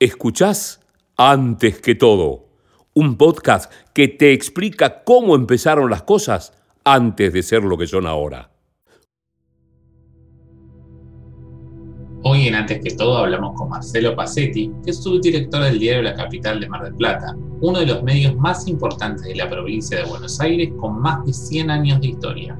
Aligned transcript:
Escuchás 0.00 0.78
antes 1.16 1.80
que 1.80 1.96
todo, 1.96 2.46
un 2.94 3.16
podcast 3.16 3.72
que 3.92 4.06
te 4.06 4.32
explica 4.32 5.02
cómo 5.02 5.34
empezaron 5.34 5.90
las 5.90 6.04
cosas 6.04 6.52
antes 6.84 7.32
de 7.32 7.42
ser 7.42 7.64
lo 7.64 7.76
que 7.76 7.88
son 7.88 8.06
ahora. 8.06 8.48
Hoy 12.22 12.46
en 12.46 12.54
Antes 12.54 12.80
que 12.80 12.94
todo 12.94 13.18
hablamos 13.18 13.56
con 13.56 13.70
Marcelo 13.70 14.14
Pacetti, 14.14 14.70
que 14.84 14.92
es 14.92 15.02
subdirector 15.02 15.64
del 15.64 15.80
diario 15.80 16.02
La 16.04 16.14
Capital 16.14 16.60
de 16.60 16.68
Mar 16.68 16.84
del 16.84 16.94
Plata, 16.94 17.36
uno 17.60 17.80
de 17.80 17.86
los 17.86 18.00
medios 18.04 18.36
más 18.36 18.68
importantes 18.68 19.24
de 19.24 19.34
la 19.34 19.50
provincia 19.50 19.98
de 19.98 20.04
Buenos 20.04 20.40
Aires 20.40 20.70
con 20.78 21.00
más 21.00 21.26
de 21.26 21.32
100 21.32 21.72
años 21.72 22.00
de 22.00 22.06
historia. 22.06 22.56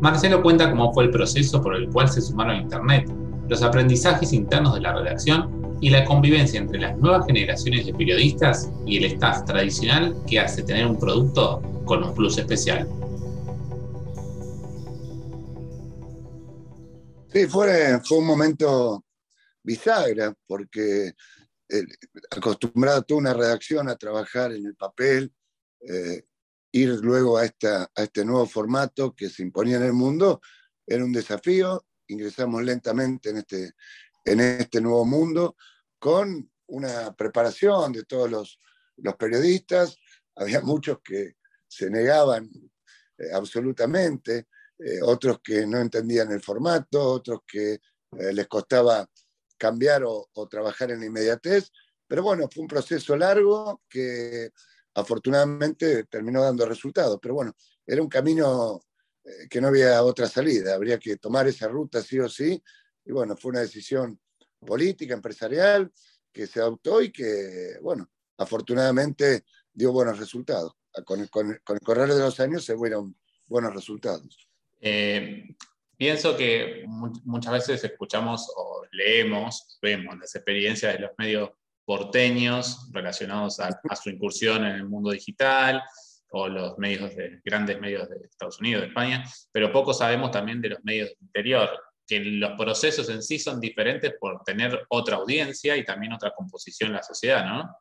Marcelo 0.00 0.42
cuenta 0.42 0.68
cómo 0.70 0.92
fue 0.92 1.04
el 1.04 1.10
proceso 1.12 1.62
por 1.62 1.76
el 1.76 1.88
cual 1.88 2.08
se 2.08 2.20
sumaron 2.20 2.56
a 2.56 2.62
Internet, 2.62 3.08
los 3.48 3.62
aprendizajes 3.62 4.32
internos 4.32 4.74
de 4.74 4.80
la 4.80 4.92
redacción 4.92 5.59
y 5.80 5.90
la 5.90 6.04
convivencia 6.04 6.60
entre 6.60 6.80
las 6.80 6.96
nuevas 6.98 7.26
generaciones 7.26 7.86
de 7.86 7.94
periodistas 7.94 8.70
y 8.86 8.98
el 8.98 9.04
staff 9.04 9.44
tradicional 9.44 10.14
que 10.26 10.38
hace 10.38 10.62
tener 10.62 10.86
un 10.86 10.98
producto 10.98 11.62
con 11.84 12.04
un 12.04 12.14
plus 12.14 12.38
especial. 12.38 12.88
Sí, 17.32 17.46
fue, 17.46 18.00
fue 18.04 18.18
un 18.18 18.26
momento 18.26 19.04
bisagra, 19.62 20.34
porque 20.46 21.14
eh, 21.68 21.84
acostumbrado 22.30 23.02
toda 23.02 23.20
una 23.20 23.34
redacción 23.34 23.88
a 23.88 23.96
trabajar 23.96 24.52
en 24.52 24.66
el 24.66 24.74
papel, 24.74 25.32
eh, 25.80 26.24
ir 26.72 26.90
luego 27.00 27.38
a, 27.38 27.44
esta, 27.44 27.88
a 27.94 28.02
este 28.02 28.24
nuevo 28.24 28.46
formato 28.46 29.14
que 29.14 29.28
se 29.28 29.42
imponía 29.42 29.76
en 29.76 29.84
el 29.84 29.92
mundo, 29.92 30.40
era 30.86 31.04
un 31.04 31.12
desafío. 31.12 31.86
Ingresamos 32.08 32.64
lentamente 32.64 33.30
en 33.30 33.36
este, 33.38 33.72
en 34.24 34.40
este 34.40 34.80
nuevo 34.80 35.04
mundo 35.04 35.56
con 35.98 36.50
una 36.68 37.14
preparación 37.14 37.92
de 37.92 38.04
todos 38.04 38.30
los, 38.30 38.58
periodistas. 39.18 39.96
Había 40.36 40.60
muchos 40.60 40.98
que 41.02 41.36
se 41.66 41.88
negaban 41.90 42.50
eh, 43.16 43.32
absolutamente, 43.32 44.48
eh, 44.78 45.00
otros 45.02 45.40
que 45.42 45.66
no 45.66 45.78
entendían 45.78 46.30
el 46.32 46.42
formato, 46.42 47.02
otros 47.02 47.40
que 47.46 47.72
eh, 47.72 48.32
les 48.32 48.46
costaba 48.46 49.08
cambiar 49.56 50.04
o, 50.04 50.28
trabajar 50.50 50.90
en 50.90 51.00
la 51.00 51.06
inmediatez. 51.06 51.70
Pero 52.06 52.22
bueno, 52.22 52.48
fue 52.52 52.62
un 52.62 52.68
proceso 52.68 53.16
largo 53.16 53.82
que 53.88 54.50
afortunadamente 54.94 56.04
terminó 56.04 56.42
dando 56.42 56.66
resultados. 56.66 57.18
Pero 57.22 57.34
bueno, 57.34 57.54
era 57.86 58.02
un 58.02 58.08
camino 58.08 58.80
que 59.48 59.60
no 59.60 59.68
había 59.68 60.02
otra 60.02 60.26
salida, 60.28 60.74
habría 60.74 60.98
que 60.98 61.16
tomar 61.16 61.46
esa 61.46 61.68
ruta 61.68 62.02
sí 62.02 62.18
o 62.18 62.28
sí. 62.28 62.62
Y 63.04 63.12
bueno, 63.12 63.36
fue 63.36 63.50
una 63.50 63.60
decisión 63.60 64.18
política, 64.60 65.14
empresarial, 65.14 65.90
que 66.32 66.46
se 66.46 66.60
adoptó 66.60 67.02
y 67.02 67.10
que, 67.10 67.78
bueno, 67.82 68.08
afortunadamente 68.38 69.44
dio 69.72 69.92
buenos 69.92 70.18
resultados. 70.18 70.72
Con 71.04 71.20
el, 71.20 71.30
con 71.30 71.78
correr 71.84 72.08
de 72.08 72.18
los 72.18 72.40
años 72.40 72.64
se 72.64 72.76
fueron 72.76 73.16
buenos 73.46 73.72
resultados. 73.74 74.48
Eh, 74.80 75.54
pienso 75.96 76.36
que 76.36 76.84
muchas 76.86 77.52
veces 77.52 77.84
escuchamos 77.84 78.50
o 78.56 78.82
leemos, 78.92 79.78
vemos 79.80 80.18
las 80.18 80.34
experiencias 80.34 80.94
de 80.94 81.00
los 81.00 81.10
medios 81.18 81.50
porteños 81.84 82.88
relacionados 82.92 83.60
a, 83.60 83.68
a, 83.88 83.96
su 83.96 84.10
incursión 84.10 84.64
en 84.64 84.76
el 84.76 84.88
mundo 84.88 85.10
digital 85.10 85.82
o 86.30 86.48
los 86.48 86.78
medios 86.78 87.14
de 87.16 87.40
grandes 87.44 87.80
medios 87.80 88.08
de 88.08 88.16
Estados 88.24 88.60
Unidos, 88.60 88.82
de 88.82 88.88
España, 88.88 89.24
pero 89.50 89.72
poco 89.72 89.92
sabemos 89.92 90.30
también 90.30 90.60
de 90.60 90.70
los 90.70 90.84
medios 90.84 91.08
del 91.08 91.18
interior, 91.22 91.68
que 92.10 92.18
los 92.18 92.58
procesos 92.58 93.08
en 93.08 93.22
sí 93.22 93.38
son 93.38 93.60
diferentes 93.60 94.14
por 94.18 94.42
tener 94.42 94.84
otra 94.88 95.14
audiencia 95.14 95.76
y 95.76 95.84
también 95.84 96.12
otra 96.12 96.32
composición 96.34 96.88
en 96.88 96.96
la 96.96 97.04
sociedad, 97.04 97.46
¿no? 97.46 97.72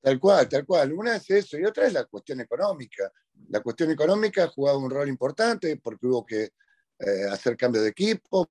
Tal 0.00 0.18
cual, 0.18 0.48
tal 0.48 0.64
cual. 0.64 0.94
Una 0.94 1.16
es 1.16 1.28
eso 1.28 1.58
y 1.58 1.64
otra 1.66 1.86
es 1.86 1.92
la 1.92 2.06
cuestión 2.06 2.40
económica. 2.40 3.12
La 3.50 3.60
cuestión 3.60 3.90
económica 3.90 4.44
ha 4.44 4.48
jugado 4.48 4.78
un 4.78 4.90
rol 4.90 5.10
importante 5.10 5.76
porque 5.76 6.06
hubo 6.06 6.24
que 6.24 6.44
eh, 6.44 7.26
hacer 7.30 7.54
cambio 7.54 7.82
de 7.82 7.90
equipo, 7.90 8.50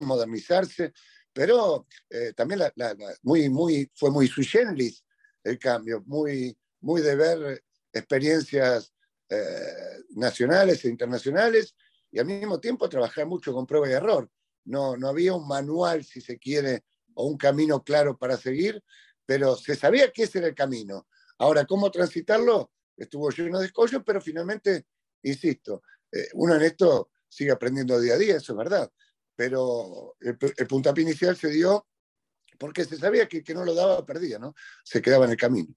modernizarse, 0.00 0.92
pero 1.32 1.86
eh, 2.10 2.32
también 2.34 2.62
muy, 3.22 3.48
muy, 3.48 3.88
fue 3.94 4.10
muy 4.10 4.26
sui 4.26 4.44
generis 4.44 5.04
el 5.44 5.56
cambio, 5.56 6.02
muy, 6.04 6.58
muy 6.80 7.00
de 7.00 7.14
ver 7.14 7.64
experiencias 7.92 8.92
eh, 9.28 10.02
nacionales 10.16 10.84
e 10.84 10.88
internacionales 10.88 11.76
y 12.12 12.18
al 12.18 12.26
mismo 12.26 12.60
tiempo 12.60 12.88
trabajar 12.88 13.26
mucho 13.26 13.52
con 13.52 13.66
prueba 13.66 13.88
y 13.88 13.92
error. 13.92 14.30
No, 14.64 14.96
no 14.96 15.08
había 15.08 15.34
un 15.34 15.48
manual, 15.48 16.04
si 16.04 16.20
se 16.20 16.38
quiere, 16.38 16.84
o 17.14 17.26
un 17.26 17.36
camino 17.36 17.82
claro 17.82 18.16
para 18.16 18.36
seguir, 18.36 18.82
pero 19.26 19.56
se 19.56 19.74
sabía 19.74 20.12
que 20.12 20.24
ese 20.24 20.38
era 20.38 20.48
el 20.48 20.54
camino. 20.54 21.08
Ahora, 21.38 21.64
¿cómo 21.64 21.90
transitarlo? 21.90 22.70
Estuvo 22.96 23.30
lleno 23.30 23.58
de 23.58 23.66
escollos, 23.66 24.02
pero 24.04 24.20
finalmente, 24.20 24.86
insisto, 25.22 25.82
eh, 26.12 26.28
uno 26.34 26.54
en 26.54 26.62
esto 26.62 27.10
sigue 27.28 27.50
aprendiendo 27.50 27.98
día 27.98 28.14
a 28.14 28.18
día, 28.18 28.36
eso 28.36 28.52
es 28.52 28.58
verdad, 28.58 28.92
pero 29.34 30.14
el, 30.20 30.36
puntapié 30.68 31.02
inicial 31.02 31.34
se 31.36 31.48
dio 31.48 31.88
porque 32.58 32.84
se 32.84 32.96
sabía 32.98 33.26
que 33.26 33.42
que 33.42 33.54
no 33.54 33.64
lo 33.64 33.74
daba, 33.74 34.04
perdía, 34.04 34.38
¿no? 34.38 34.54
Se 34.84 35.00
quedaba 35.00 35.24
en 35.24 35.32
el 35.32 35.36
camino. 35.36 35.74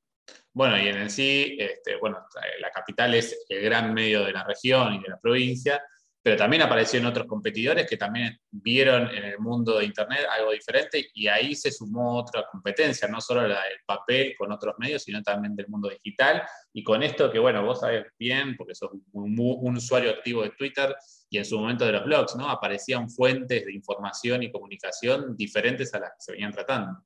Bueno, 0.53 0.77
y 0.77 0.87
en 0.87 1.09
sí, 1.09 1.55
este, 1.59 1.95
bueno, 1.97 2.25
la 2.59 2.71
capital 2.71 3.13
es 3.13 3.45
el 3.47 3.63
gran 3.63 3.93
medio 3.93 4.23
de 4.23 4.33
la 4.33 4.43
región 4.43 4.93
y 4.93 5.01
de 5.01 5.09
la 5.09 5.19
provincia, 5.19 5.81
pero 6.25 6.37
también 6.37 6.63
apareció 6.63 6.99
en 6.99 7.05
otros 7.05 7.27
competidores 7.27 7.87
que 7.87 7.97
también 7.97 8.35
vieron 8.49 9.09
en 9.09 9.25
el 9.25 9.37
mundo 9.37 9.77
de 9.77 9.85
Internet 9.85 10.21
algo 10.35 10.53
diferente 10.53 11.11
y 11.13 11.27
ahí 11.27 11.53
se 11.53 11.71
sumó 11.71 12.17
otra 12.17 12.47
competencia, 12.51 13.07
no 13.07 13.21
solo 13.21 13.47
la 13.47 13.61
del 13.61 13.77
papel 13.85 14.33
con 14.35 14.51
otros 14.51 14.73
medios, 14.79 15.03
sino 15.03 15.21
también 15.21 15.55
del 15.55 15.67
mundo 15.67 15.87
digital. 15.87 16.41
Y 16.73 16.83
con 16.83 17.03
esto 17.03 17.31
que, 17.31 17.37
bueno, 17.37 17.63
vos 17.63 17.81
sabés 17.81 18.07
bien, 18.17 18.57
porque 18.57 18.73
sos 18.73 18.89
un, 19.11 19.77
usuario 19.77 20.09
activo 20.09 20.41
de 20.41 20.49
Twitter 20.49 20.95
y 21.29 21.37
en 21.37 21.45
su 21.45 21.59
momento 21.59 21.85
de 21.85 21.91
los 21.91 22.03
blogs, 22.03 22.35
¿no? 22.35 22.49
Aparecían 22.49 23.07
fuentes 23.07 23.63
de 23.63 23.71
información 23.71 24.41
y 24.41 24.51
comunicación 24.51 25.37
diferentes 25.37 25.93
a 25.93 25.99
las 25.99 26.09
que 26.09 26.21
se 26.21 26.31
venían 26.31 26.53
tratando. 26.53 27.05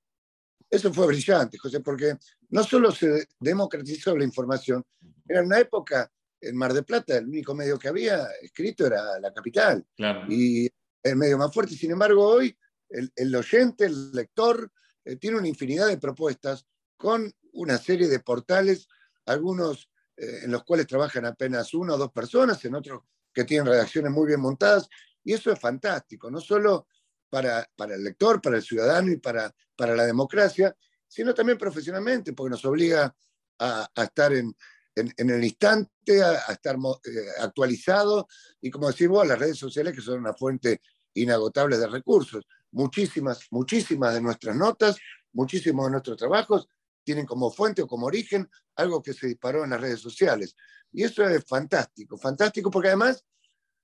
Eso 0.69 0.94
fue 0.94 1.07
brillante, 1.07 1.57
José, 1.57 1.81
porque 1.81 2.16
no 2.51 2.63
solo 2.63 2.90
se 2.91 3.28
democratizó 3.38 4.16
la 4.16 4.24
información, 4.24 4.81
era 5.28 5.44
una 5.44 5.59
época 5.59 6.09
en 6.42 6.56
Mar 6.56 6.74
de 6.74 6.84
Plata 6.84 7.18
el 7.18 7.28
único 7.28 7.54
medio 7.54 7.78
que 7.78 7.88
había 7.88 8.28
escrito 8.42 8.86
era 8.86 9.20
La 9.20 9.34
Capital. 9.34 9.86
Y 10.30 10.70
el 11.04 11.16
medio 11.16 11.38
más 11.38 11.54
fuerte. 11.54 11.76
Sin 11.76 11.92
embargo, 11.92 12.28
hoy 12.28 12.56
el, 12.90 13.36
oyente, 13.36 13.86
el 13.86 14.12
lector, 14.12 14.72
eh, 15.06 15.16
tiene 15.18 15.38
una 15.38 15.48
infinidad 15.48 15.88
de 15.88 15.98
propuestas 15.98 16.66
con 16.98 17.32
una 17.54 17.78
serie 17.78 18.08
de 18.08 18.20
portales, 18.20 18.88
algunos 19.26 19.90
eh, 20.18 20.42
en 20.44 20.52
los 20.52 20.64
cuales 20.64 20.88
trabajan 20.88 21.26
apenas 21.26 21.74
una 21.74 21.94
o 21.94 21.98
dos 21.98 22.12
personas, 22.12 22.64
en 22.66 22.76
otros 22.76 23.04
que 23.34 23.44
tienen 23.44 23.68
redacciones 23.68 24.12
muy 24.12 24.28
bien 24.28 24.42
montadas. 24.42 24.88
Y 25.24 25.34
eso 25.34 25.52
es 25.52 25.60
fantástico, 25.60 26.32
no 26.32 26.40
solo 26.42 26.88
para, 27.30 27.70
para 27.76 27.96
el 27.96 28.04
lector, 28.04 28.42
para 28.42 28.58
el 28.58 28.64
ciudadano 28.64 29.12
y 29.12 29.18
para, 29.18 29.54
para 29.76 29.96
la 29.96 30.06
democracia, 30.06 30.76
sino 31.08 31.34
también 31.34 31.58
profesionalmente, 31.58 32.34
porque 32.34 32.52
nos 32.52 32.66
obliga 32.66 33.14
a 33.62 33.90
estar 33.98 34.32
en, 34.32 34.56
en, 34.96 35.30
el 35.30 35.44
instante, 35.44 36.24
a, 36.24 36.52
estar 36.52 36.76
eh, 36.76 37.10
actualizado 37.40 38.28
y 38.62 38.70
como 38.70 38.88
decimos, 38.88 39.26
las 39.28 39.40
redes 39.40 39.58
sociales 39.58 39.94
que 39.96 40.02
son 40.02 40.20
una 40.20 40.34
fuente 40.34 40.82
inagotable 41.14 41.78
de 41.78 41.88
recursos. 41.88 42.46
Muchísimas, 42.72 43.48
muchísimas 43.52 44.14
de 44.14 44.22
nuestras 44.22 44.56
notas, 44.56 44.98
muchísimos 45.34 45.86
de 45.86 45.92
nuestros 45.92 46.18
trabajos 46.18 46.68
tienen 47.04 47.26
como 47.26 47.52
fuente 47.52 47.82
o 47.82 47.88
como 47.88 48.08
origen 48.08 48.50
algo 48.76 49.02
que 49.02 49.14
se 49.14 49.28
disparó 49.28 49.64
en 49.64 49.72
las 49.72 49.82
redes 49.82 50.00
sociales. 50.00 50.56
Y 50.92 51.04
eso 51.04 51.24
es 51.24 51.44
fantástico, 51.46 52.18
fantástico 52.18 52.70
porque 52.70 52.90
además 52.90 53.24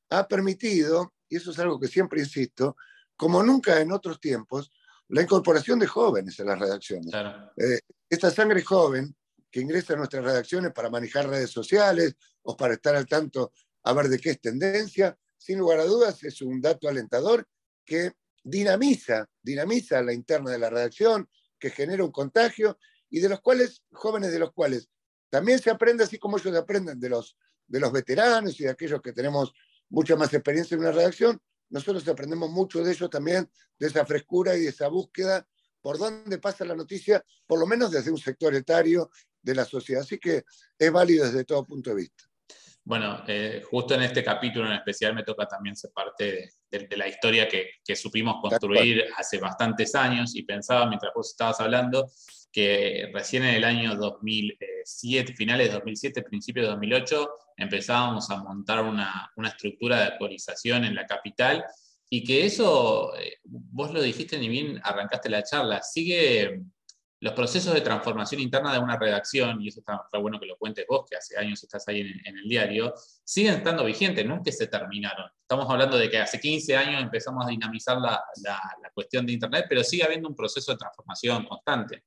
ha 0.10 0.28
permitido, 0.28 1.14
y 1.28 1.38
eso 1.38 1.52
es 1.52 1.60
algo 1.60 1.80
que 1.80 1.88
siempre 1.88 2.20
insisto, 2.20 2.76
como 3.16 3.42
nunca 3.42 3.80
en 3.80 3.92
otros 3.92 4.20
tiempos, 4.20 4.72
la 5.10 5.22
incorporación 5.22 5.80
de 5.80 5.88
jóvenes 5.88 6.40
en 6.40 6.48
las 6.48 6.60
redacciones. 6.60 7.14
Eh, 7.58 7.80
esta 8.10 8.32
sangre 8.32 8.64
joven 8.64 9.16
que 9.56 9.62
ingresa 9.62 9.94
a 9.94 9.96
nuestras 9.96 10.22
redacciones 10.22 10.74
para 10.74 10.90
manejar 10.90 11.30
redes 11.30 11.50
sociales 11.50 12.18
o 12.44 12.58
para 12.58 12.74
estar 12.74 12.94
al 12.94 13.06
tanto 13.06 13.54
a 13.84 13.94
ver 13.94 14.10
de 14.10 14.20
qué 14.20 14.32
es 14.32 14.42
tendencia, 14.42 15.18
sin 15.38 15.60
lugar 15.60 15.80
a 15.80 15.86
dudas 15.86 16.22
es 16.26 16.42
un 16.42 16.60
dato 16.60 16.90
alentador 16.90 17.48
que 17.86 18.12
dinamiza, 18.44 19.30
dinamiza 19.42 20.02
la 20.02 20.12
interna 20.12 20.52
de 20.52 20.60
la 20.60 20.70
redacción, 20.70 21.30
que 21.58 21.70
genera 21.70 22.04
un 22.04 22.12
contagio 22.12 22.78
y 23.10 23.22
de 23.22 23.30
los 23.30 23.40
cuales, 23.40 23.82
jóvenes 23.94 24.34
de 24.34 24.40
los 24.40 24.52
cuales 24.52 24.90
también 25.30 25.60
se 25.60 25.70
aprende 25.70 26.04
así 26.04 26.20
como 26.20 26.38
ellos 26.38 26.54
aprenden 26.54 27.00
de 27.00 27.08
los, 27.08 27.38
de 27.66 27.80
los 27.80 27.94
veteranos 27.94 28.60
y 28.60 28.66
de 28.66 28.72
aquellos 28.72 29.02
que 29.02 29.14
tenemos 29.14 29.54
mucha 29.88 30.18
más 30.18 30.34
experiencia 30.34 30.76
en 30.76 30.82
una 30.82 30.92
redacción, 30.92 31.42
nosotros 31.70 32.06
aprendemos 32.10 32.50
mucho 32.50 32.84
de 32.84 32.92
ellos 32.92 33.10
también, 33.10 33.50
de 33.80 33.88
esa 33.88 34.06
frescura 34.06 34.58
y 34.58 34.64
de 34.64 34.70
esa 34.72 34.90
búsqueda 34.90 35.48
por 35.86 35.98
dónde 35.98 36.40
pasa 36.40 36.66
la 36.66 36.76
noticia, 36.76 37.24
por 37.46 37.60
lo 37.60 37.68
menos 37.68 37.92
desde 37.92 38.12
un 38.12 38.18
sector 38.18 38.54
etario 38.54 39.12
de 39.46 39.56
la 39.56 39.66
sociedad. 39.66 40.02
Así 40.02 40.18
que 40.18 40.44
es 40.78 40.92
válido 40.92 41.26
desde 41.26 41.46
todo 41.46 41.64
punto 41.64 41.92
de 41.92 41.96
vista. 41.98 42.24
Bueno, 42.84 43.24
eh, 43.28 43.64
justo 43.68 43.96
en 43.96 44.04
este 44.04 44.24
capítulo 44.24 44.68
en 44.68 44.74
especial 44.74 45.16
me 45.16 45.24
toca 45.24 45.48
también 45.48 45.76
ser 45.76 45.92
parte 45.92 46.52
de, 46.70 46.98
la 46.98 47.08
historia 47.08 47.48
que, 47.48 47.70
que, 47.84 47.96
supimos 47.96 48.36
construir 48.42 49.06
hace 49.18 49.40
bastantes 49.40 49.96
años 49.96 50.36
y 50.36 50.44
pensaba 50.44 50.86
mientras 50.86 51.12
vos 51.16 51.32
estabas 51.32 51.60
hablando 51.62 52.12
que 52.52 53.10
recién 53.12 53.44
en 53.44 53.56
el 53.56 53.64
año 53.64 53.96
2007, 53.96 55.34
finales 55.34 55.68
de 55.68 55.74
2007, 55.74 56.22
principios 56.22 56.68
de 56.68 56.72
2008, 56.72 57.30
empezábamos 57.58 58.30
a 58.30 58.38
montar 58.38 58.84
una, 58.84 59.32
una 59.36 59.50
estructura 59.50 59.98
de 59.98 60.04
actualización 60.04 60.86
en 60.86 60.96
la 60.96 61.06
capital 61.06 61.66
y 62.10 62.24
que 62.24 62.46
eso, 62.46 63.16
eh, 63.18 63.40
vos 63.44 63.92
lo 63.92 64.02
dijiste 64.02 64.38
ni 64.38 64.48
bien 64.48 64.80
arrancaste 64.84 65.30
la 65.30 65.44
charla, 65.44 65.82
sigue 65.82 66.62
los 67.26 67.34
procesos 67.34 67.74
de 67.74 67.82
transformación 67.82 68.40
interna 68.40 68.72
de 68.72 68.78
una 68.78 69.00
redacción, 69.00 69.60
y 69.60 69.70
eso 69.70 69.80
está, 69.80 70.00
bueno 70.20 70.40
que 70.40 70.46
lo 70.46 70.58
cuentes 70.58 70.86
vos, 70.88 71.08
que 71.10 71.18
hace 71.18 71.36
años 71.36 71.64
estás 71.64 71.88
ahí 71.88 72.02
en, 72.02 72.38
el 72.38 72.48
diario, 72.48 72.94
siguen 73.24 73.56
estando 73.56 73.84
vigentes, 73.84 74.24
no 74.24 74.44
que 74.44 74.52
se 74.52 74.68
terminaron. 74.68 75.32
Estamos 75.42 75.68
hablando 75.68 75.98
de 75.98 76.08
que 76.08 76.20
hace 76.20 76.40
15 76.40 76.76
años 76.76 77.02
empezamos 77.02 77.44
a 77.44 77.50
dinamizar 77.50 77.98
la, 77.98 78.24
cuestión 78.94 79.26
de 79.26 79.34
Internet, 79.34 79.66
pero 79.68 79.84
sigue 79.84 80.04
habiendo 80.04 80.30
un 80.30 80.36
proceso 80.36 80.72
de 80.72 80.78
transformación 80.78 81.48
constante. 81.48 82.04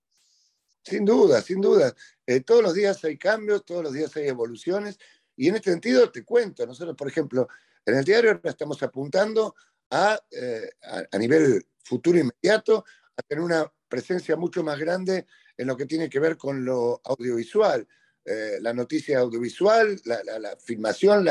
Sin 0.85 1.05
duda, 1.05 1.43
sin 1.43 1.61
duda. 1.61 1.93
Eh, 2.25 2.43
todos 2.43 2.63
los 2.63 2.75
días 2.75 3.05
hay 3.05 3.19
cambios, 3.19 3.65
todos 3.65 3.83
los 3.83 3.93
días 3.93 4.17
hay 4.17 4.29
evoluciones, 4.29 5.01
y 5.37 5.49
en 5.49 5.57
este 5.57 5.73
sentido 5.73 6.13
te 6.13 6.25
cuento, 6.25 6.65
nosotros, 6.65 6.95
por 6.95 7.09
ejemplo, 7.09 7.49
en 7.85 7.97
el 7.97 8.05
diario 8.05 8.41
estamos 8.45 8.81
apuntando 8.85 9.57
a, 9.91 10.17
eh, 10.31 10.71
a 11.11 11.19
nivel 11.19 11.67
futuro 11.83 12.21
inmediato, 12.21 12.85
a 13.17 13.23
tener 13.23 13.43
una 13.43 13.69
presencia 13.89 14.37
mucho 14.37 14.63
más 14.63 14.79
grande 14.79 15.27
en 15.57 15.67
lo 15.67 15.77
que 15.77 15.87
tiene 15.87 16.09
que 16.09 16.21
ver 16.21 16.37
con 16.37 16.65
lo 16.65 17.01
audiovisual, 17.05 17.87
eh, 18.25 18.59
la 18.61 18.73
noticia 18.73 19.19
audiovisual, 19.21 20.01
la, 20.05 20.57
filmación, 20.63 21.27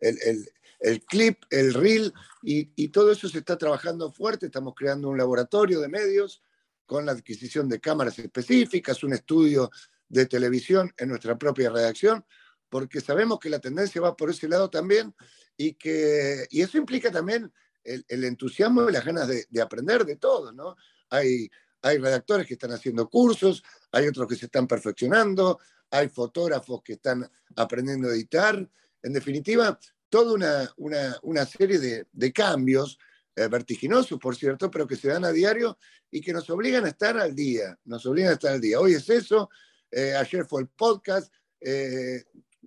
el, 0.00 1.04
clip, 1.06 1.42
el 1.50 1.74
reel, 1.74 2.12
y, 2.42 2.88
todo 2.88 3.10
eso 3.10 3.28
se 3.28 3.38
está 3.38 3.58
trabajando 3.58 4.12
fuerte. 4.12 4.46
Estamos 4.46 4.74
creando 4.76 5.08
un 5.08 5.18
laboratorio 5.18 5.80
de 5.80 5.88
medios 5.88 6.42
con 6.86 7.04
la 7.04 7.12
adquisición 7.12 7.68
de 7.68 7.80
cámaras 7.80 8.18
específicas, 8.18 9.02
un 9.02 9.12
estudio 9.12 9.70
de 10.08 10.26
televisión 10.26 10.94
en 10.96 11.08
nuestra 11.08 11.36
propia 11.36 11.70
redacción, 11.70 12.24
porque 12.68 13.00
sabemos 13.00 13.40
que 13.40 13.50
la 13.50 13.58
tendencia 13.58 14.00
va 14.00 14.16
por 14.16 14.30
ese 14.30 14.48
lado 14.48 14.70
también 14.70 15.14
y 15.56 15.72
que 15.72 16.46
y 16.50 16.62
eso 16.62 16.78
implica 16.78 17.10
también 17.10 17.52
el, 17.82 18.24
entusiasmo 18.24 18.88
y 18.88 18.92
las 18.92 19.04
ganas 19.04 19.26
de, 19.26 19.46
de 19.50 19.60
aprender 19.60 20.04
de 20.04 20.16
todo, 20.16 20.52
¿no? 20.52 20.76
Hay 21.10 21.50
hay 21.86 21.98
redactores 21.98 22.46
que 22.48 22.54
están 22.54 22.72
haciendo 22.72 23.08
cursos, 23.08 23.62
hay 23.92 24.08
otros 24.08 24.26
que 24.26 24.34
se 24.34 24.46
están 24.46 24.66
perfeccionando, 24.66 25.60
hay 25.88 26.08
fotógrafos 26.08 26.82
que 26.82 26.94
están 26.94 27.30
aprendiendo 27.54 28.08
a 28.08 28.12
editar. 28.12 28.68
En 29.02 29.12
definitiva, 29.12 29.78
toda 30.08 30.72
una, 31.22 31.46
serie 31.46 32.06
de, 32.12 32.32
cambios 32.32 32.98
eh, 33.36 33.46
vertiginosos, 33.46 34.18
por 34.18 34.34
cierto, 34.34 34.68
pero 34.68 34.84
que 34.86 34.96
se 34.96 35.08
dan 35.08 35.24
a 35.24 35.30
diario 35.30 35.78
y 36.10 36.20
que 36.20 36.32
nos 36.32 36.50
obligan 36.50 36.84
a 36.86 36.88
estar 36.88 37.16
al 37.18 37.36
día, 37.36 37.78
nos 37.84 38.04
obligan 38.04 38.30
a 38.30 38.34
estar 38.34 38.54
al 38.54 38.60
día. 38.60 38.80
Hoy 38.80 38.94
es 38.94 39.08
eso, 39.08 39.48
eh, 39.92 40.14
ayer 40.16 40.44
fue 40.44 40.62
el 40.62 40.68
podcast, 40.68 41.32
eh, 41.60 42.24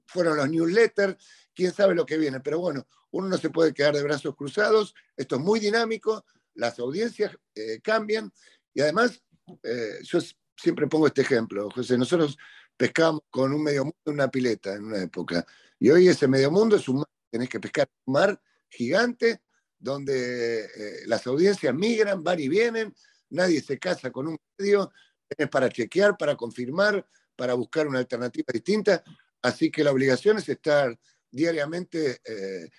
fueron 0.08 0.38
los 0.38 0.50
newsletters, 0.50 1.18
quién 1.54 1.74
sabe 1.74 1.94
lo 1.94 2.06
que 2.06 2.18
viene, 2.18 2.40
pero 2.40 2.60
bueno, 2.60 2.88
uno 3.12 3.28
no 3.28 3.38
se 3.38 3.50
puede 3.50 3.74
quedar 3.74 3.96
de 3.96 4.04
brazos 4.04 4.34
cruzados, 4.34 4.96
esto 5.18 5.36
es 5.36 5.42
muy 5.42 5.60
dinámico, 5.60 6.24
las 6.54 6.80
audiencias 6.80 7.38
cambian 7.84 8.32
y 8.80 8.82
además, 8.82 9.22
eh, 9.62 10.00
yo 10.04 10.20
siempre 10.56 10.88
pongo 10.88 11.08
este 11.08 11.22
ejemplo, 11.22 11.70
José, 11.70 11.98
nosotros 11.98 12.38
pescábamos 12.78 13.24
con 13.30 13.52
un 13.52 13.62
medio 13.62 13.84
mundo 13.84 13.98
una 14.06 14.32
pileta 14.32 14.74
en 14.74 14.86
una 14.86 15.02
época, 15.02 15.46
y 15.78 15.90
hoy 15.90 16.08
ese 16.08 16.30
medio 16.30 16.50
mundo 16.50 16.78
es 16.78 16.88
un 16.88 17.00
mar, 17.00 17.10
tenés 17.30 17.50
que 17.50 17.60
pescar 17.60 17.90
un 18.06 18.14
mar 18.14 18.42
gigante 18.70 19.42
donde 19.78 20.64
eh, 20.64 21.02
las 21.08 21.28
audiencias 21.28 21.76
migran, 21.76 22.24
van 22.24 22.40
y 22.40 22.48
vienen, 22.48 22.96
nadie 23.32 23.60
se 23.60 23.78
casa 23.78 24.12
con 24.12 24.28
un 24.28 24.38
medio, 24.58 24.94
es 25.28 25.50
para 25.50 25.68
chequear, 25.68 26.16
para 26.18 26.38
confirmar, 26.38 27.06
para 27.36 27.56
buscar 27.56 27.86
una 27.86 28.00
alternativa 28.00 28.48
distinta, 28.54 29.04
así 29.42 29.70
que 29.70 29.84
la 29.84 29.92
obligación 29.92 30.38
es 30.38 30.48
estar 30.48 30.98
diariamente 31.30 32.22
eh, 32.24 32.70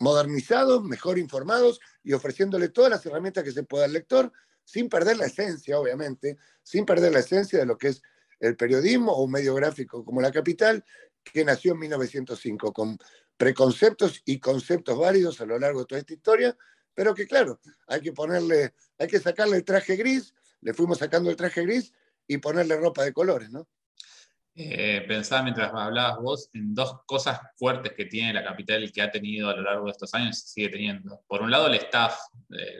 modernizados, 0.00 0.84
mejor 0.84 1.18
informados 1.18 1.80
y 2.02 2.12
ofreciéndole 2.12 2.68
todas 2.68 2.90
las 2.90 3.06
herramientas 3.06 3.42
que 3.42 3.52
se 3.52 3.62
pueda 3.62 3.86
al 3.86 3.94
lector 3.94 4.30
sin 4.64 4.88
perder 4.88 5.16
la 5.16 5.26
esencia, 5.26 5.78
obviamente, 5.78 6.36
sin 6.62 6.84
perder 6.84 7.12
la 7.12 7.20
esencia 7.20 7.58
de 7.58 7.66
lo 7.66 7.76
que 7.76 7.88
es 7.88 8.02
el 8.40 8.56
periodismo 8.56 9.12
o 9.12 9.24
un 9.24 9.30
medio 9.30 9.54
gráfico 9.54 10.04
como 10.04 10.20
La 10.20 10.32
Capital, 10.32 10.84
que 11.22 11.44
nació 11.44 11.72
en 11.72 11.78
1905, 11.80 12.72
con 12.72 12.98
preconceptos 13.36 14.22
y 14.24 14.38
conceptos 14.38 14.98
válidos 14.98 15.40
a 15.40 15.46
lo 15.46 15.58
largo 15.58 15.80
de 15.80 15.86
toda 15.86 15.98
esta 16.00 16.12
historia, 16.12 16.56
pero 16.94 17.14
que 17.14 17.26
claro, 17.26 17.60
hay 17.86 18.00
que 18.00 18.12
ponerle, 18.12 18.74
hay 18.98 19.06
que 19.08 19.18
sacarle 19.18 19.56
el 19.56 19.64
traje 19.64 19.96
gris, 19.96 20.34
le 20.60 20.74
fuimos 20.74 20.98
sacando 20.98 21.30
el 21.30 21.36
traje 21.36 21.62
gris 21.62 21.92
y 22.26 22.38
ponerle 22.38 22.76
ropa 22.76 23.04
de 23.04 23.12
colores, 23.12 23.50
¿no? 23.50 23.68
Eh, 24.56 25.04
pensaba 25.08 25.42
mientras 25.42 25.74
hablabas 25.74 26.18
vos 26.20 26.48
en 26.52 26.72
dos 26.76 27.00
cosas 27.06 27.40
fuertes 27.56 27.92
que 27.92 28.04
tiene 28.04 28.34
la 28.34 28.44
capital 28.44 28.84
y 28.84 28.92
que 28.92 29.02
ha 29.02 29.10
tenido 29.10 29.50
a 29.50 29.56
lo 29.56 29.62
largo 29.62 29.86
de 29.86 29.90
estos 29.90 30.14
años 30.14 30.38
y 30.38 30.48
sigue 30.48 30.68
teniendo. 30.68 31.22
Por 31.26 31.42
un 31.42 31.50
lado, 31.50 31.66
el 31.66 31.74
staff, 31.74 32.16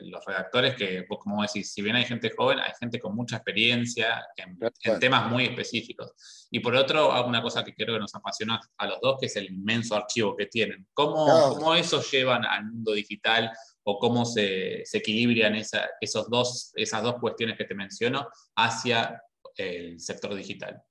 los 0.03 0.23
redactores, 0.23 0.75
que 0.75 1.05
vos 1.09 1.19
como 1.19 1.41
decís, 1.41 1.73
si 1.73 1.81
bien 1.81 1.97
hay 1.97 2.05
gente 2.05 2.31
joven, 2.35 2.59
hay 2.59 2.71
gente 2.79 2.97
con 2.97 3.13
mucha 3.13 3.37
experiencia 3.37 4.25
en, 4.37 4.57
temas 5.01 5.29
muy 5.29 5.45
específicos. 5.45 6.47
Y 6.49 6.61
por 6.61 6.75
otro, 6.75 7.25
una 7.25 7.41
cosa 7.41 7.61
que 7.65 7.75
creo 7.75 7.95
que 7.95 7.99
nos 7.99 8.15
apasiona 8.15 8.57
a 8.77 8.87
los 8.87 9.01
dos, 9.01 9.17
que 9.19 9.25
es 9.25 9.35
el 9.35 9.47
inmenso 9.47 9.95
archivo 9.95 10.33
que 10.33 10.45
tienen. 10.45 10.87
¿Cómo, 10.93 11.55
cómo 11.55 11.75
eso 11.75 12.01
llevan 12.01 12.45
al 12.45 12.67
mundo 12.67 12.93
digital 12.93 13.51
o 13.83 13.99
cómo 13.99 14.23
se, 14.23 14.81
se 14.85 14.99
equilibran 14.99 15.55
esa, 15.55 15.89
esos 15.99 16.29
dos, 16.29 16.71
esas 16.75 17.03
dos 17.03 17.15
cuestiones 17.15 17.57
que 17.57 17.65
te 17.65 17.75
menciono 17.75 18.29
hacia 18.55 19.21
el 19.57 19.99
sector 19.99 20.33
digital? 20.33 20.81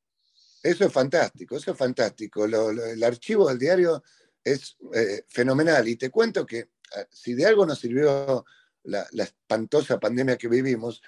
Eso 0.65 0.87
es 0.87 0.93
fantástico, 0.93 1.57
eso 1.59 1.73
es 1.73 1.77
fantástico. 1.77 2.47
el 2.47 3.05
archivo 3.05 3.51
del 3.51 3.59
diario 3.59 4.03
es 4.43 4.79
eh, 4.95 5.23
fenomenal. 5.29 5.87
Y 5.87 5.97
te 5.97 6.09
cuento 6.09 6.47
que 6.47 6.71
ah, 6.97 7.05
si 7.11 7.35
de 7.35 7.45
algo 7.45 7.67
nos 7.67 7.79
sirvió 7.79 8.47
la, 8.85 9.07
espantosa 9.13 10.01
pandemia 10.01 10.39
que 10.39 10.49
vivimos, 10.49 11.03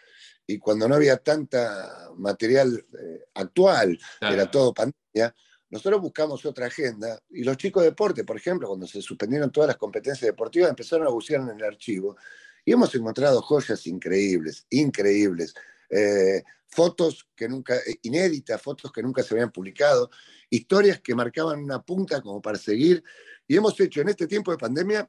y 0.46 0.58
cuando 0.58 0.86
no 0.86 0.94
había 0.94 1.16
tanta 1.16 2.10
material 2.18 2.84
eh, 3.00 3.24
actual, 3.32 3.98
era 4.20 4.50
todo 4.50 4.74
pandemia, 4.74 5.34
nosotros 5.70 6.02
buscamos 6.02 6.44
otra 6.44 6.66
agenda. 6.66 7.18
Y 7.30 7.42
los 7.42 7.56
chicos 7.56 7.82
de 7.82 7.90
deporte, 7.90 8.24
por 8.24 8.36
ejemplo, 8.36 8.68
cuando 8.68 8.86
se 8.86 9.00
suspendieron 9.00 9.50
todas 9.50 9.68
las 9.68 9.78
competencias 9.78 10.26
deportivas, 10.26 10.68
empezaron 10.68 11.06
a 11.06 11.10
buscar 11.10 11.40
en 11.40 11.48
el 11.48 11.64
archivo. 11.64 12.18
Y 12.62 12.72
hemos 12.72 12.94
encontrado 12.94 13.40
joyas 13.40 13.86
increíbles, 13.86 14.66
increíbles. 14.68 15.54
Eh, 15.90 16.42
fotos 16.68 17.28
que 17.34 17.48
nunca, 17.48 17.76
eh, 17.76 17.98
inéditas, 18.02 18.60
fotos 18.60 18.92
que 18.92 19.02
nunca 19.02 19.22
se 19.22 19.34
habían 19.34 19.50
publicado, 19.50 20.10
historias 20.50 21.00
que 21.00 21.14
marcaban 21.14 21.62
una 21.62 21.82
punta 21.82 22.20
como 22.20 22.42
para 22.42 22.58
seguir. 22.58 23.02
Y 23.46 23.56
hemos 23.56 23.78
hecho 23.80 24.00
en 24.00 24.08
este 24.08 24.26
tiempo 24.26 24.50
de 24.50 24.58
pandemia 24.58 25.08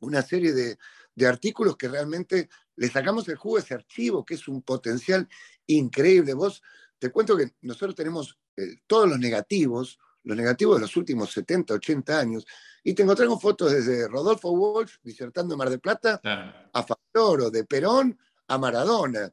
una 0.00 0.22
serie 0.22 0.52
de, 0.52 0.78
artículos 1.26 1.76
que 1.76 1.86
realmente 1.86 2.48
le 2.76 2.88
sacamos 2.88 3.28
el 3.28 3.36
jugo 3.36 3.58
a 3.58 3.60
ese 3.60 3.74
archivo, 3.74 4.24
que 4.24 4.34
es 4.34 4.48
un 4.48 4.62
potencial 4.62 5.28
increíble. 5.66 6.32
Vos, 6.32 6.62
te 6.98 7.10
cuento 7.10 7.36
que 7.36 7.52
nosotros 7.60 7.94
tenemos 7.94 8.38
eh, 8.56 8.76
todos 8.86 9.06
los 9.06 9.18
negativos, 9.18 9.98
los 10.22 10.34
negativos 10.34 10.76
de 10.76 10.80
los 10.80 10.96
últimos 10.96 11.30
70, 11.30 11.74
80 11.74 12.18
años, 12.18 12.46
y 12.82 12.94
te 12.94 13.02
encontramos 13.02 13.42
fotos 13.42 13.70
desde 13.70 14.08
Rodolfo 14.08 14.50
Walsh 14.50 14.94
disertando 15.02 15.52
en 15.52 15.58
Mar 15.58 15.68
de 15.68 15.78
Plata, 15.78 16.22
a 16.24 16.82
Fabio 16.82 17.50
de 17.50 17.64
Perón 17.64 18.18
a 18.48 18.56
Maradona. 18.56 19.30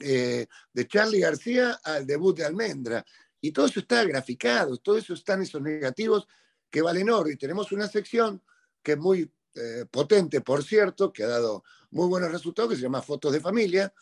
Eh, 0.00 0.46
de 0.72 0.86
Charlie 0.86 1.20
García 1.20 1.80
al 1.82 2.06
debut 2.06 2.36
de 2.36 2.44
Almendra. 2.44 3.04
Y 3.40 3.52
todo 3.52 3.66
eso 3.66 3.80
está 3.80 4.04
graficado, 4.04 4.76
todo 4.78 4.96
eso 4.96 5.14
están 5.14 5.42
esos 5.42 5.60
negativos 5.60 6.26
que 6.70 6.82
valen 6.82 7.10
oro. 7.10 7.30
Y 7.30 7.36
tenemos 7.36 7.72
una 7.72 7.88
sección 7.88 8.42
que 8.82 8.92
es 8.92 8.98
muy 8.98 9.30
eh, 9.54 9.86
potente, 9.90 10.40
por 10.40 10.62
cierto, 10.62 11.12
que 11.12 11.24
ha 11.24 11.28
dado 11.28 11.64
muy 11.90 12.06
buenos 12.06 12.30
resultados, 12.30 12.70
que 12.70 12.76
se 12.76 12.82
llama 12.82 13.02
Fotos 13.02 13.32
de 13.32 13.40
Familia, 13.40 13.92